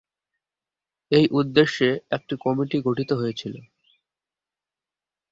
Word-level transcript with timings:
এই 1.11 1.25
উদ্দেশ্যে 1.31 1.87
একটি 2.11 2.33
কমিটি 2.37 2.77
গঠিত 2.85 3.09
হয়েছিল। 3.13 3.55